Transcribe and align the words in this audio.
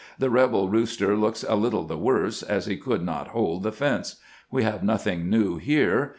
The 0.17 0.31
rebel 0.31 0.67
rooster 0.67 1.15
looks 1.15 1.45
a 1.47 1.53
little 1.53 1.83
the 1.83 1.95
worse, 1.95 2.41
as 2.41 2.65
he 2.65 2.75
could 2.75 3.03
not 3.03 3.27
hold 3.27 3.61
the 3.61 3.71
fence. 3.71 4.15
We 4.49 4.63
have 4.63 4.81
nothing 4.83 5.29
new 5.29 5.59
here. 5.59 6.09